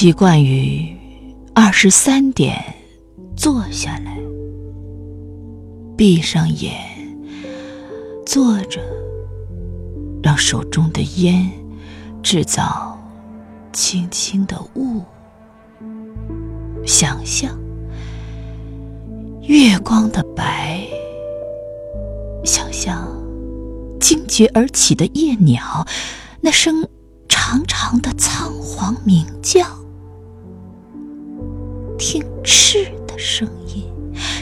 [0.00, 0.96] 习惯于
[1.52, 2.56] 二十三点
[3.36, 4.16] 坐下来，
[5.96, 6.72] 闭上眼，
[8.24, 8.80] 坐着，
[10.22, 11.50] 让手中的烟
[12.22, 12.96] 制造
[13.72, 15.02] 轻轻的雾，
[16.86, 17.58] 想象
[19.48, 20.86] 月光的白，
[22.44, 23.04] 想象
[24.00, 25.84] 惊觉而起的夜鸟，
[26.40, 26.88] 那声。
[27.30, 29.64] 长长的仓皇鸣叫，
[31.98, 33.84] 听翅的声音，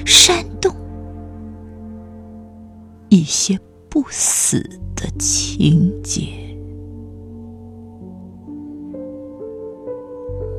[0.04, 0.76] 扇动
[3.08, 4.60] 一些不死
[4.94, 6.28] 的情节。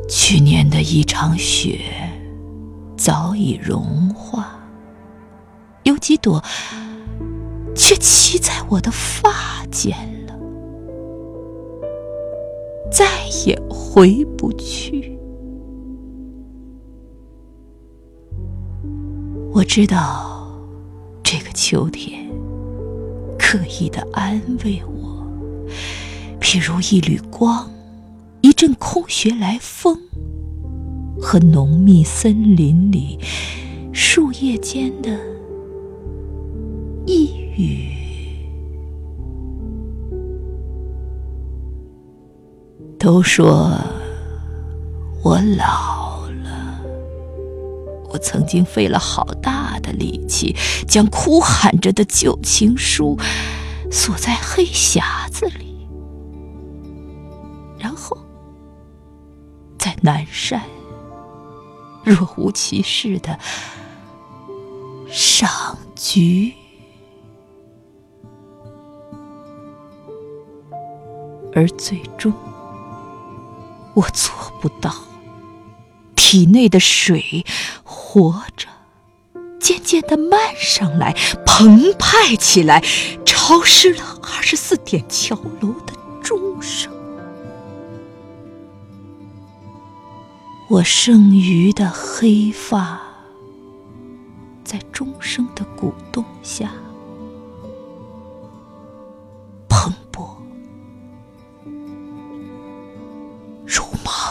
[0.10, 1.80] 去年的一场雪
[2.98, 4.60] 早已融化，
[5.84, 6.44] 有几朵
[7.76, 9.96] 却栖在我的发间
[10.26, 10.36] 了。
[12.92, 13.06] 再
[13.46, 15.07] 也回不去。
[19.58, 20.48] 我知道，
[21.24, 22.30] 这个秋天
[23.40, 25.28] 刻意的安慰我，
[26.40, 27.68] 譬如一缕光，
[28.42, 29.98] 一阵空穴来风，
[31.20, 33.18] 和浓密森林里
[33.92, 35.20] 树叶间的
[37.08, 37.90] 一语。
[43.00, 43.72] 都说
[45.24, 45.87] 我老，
[48.10, 50.56] 我曾经费了好大的力气，
[50.88, 53.18] 将哭喊着的旧情书
[53.92, 55.88] 锁在黑匣子里，
[57.78, 58.18] 然后
[59.78, 60.62] 在南山
[62.04, 63.38] 若无其事的
[65.10, 66.54] 赏菊，
[71.54, 72.34] 而最终。
[73.94, 74.94] 我做不到，
[76.30, 77.46] 体内的水
[77.86, 78.68] 活着
[79.62, 81.16] 渐渐地漫上来
[81.46, 82.84] 澎湃起来
[83.26, 86.92] 潮湿了二十四点桥楼的钟声。
[90.68, 93.00] 我剩余的黑发
[94.66, 96.70] 在钟声的鼓动下
[99.70, 100.28] 蓬勃
[103.66, 104.27] 如麻。